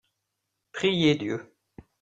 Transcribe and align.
Prier 0.71 1.13
Dieu. 1.15 1.41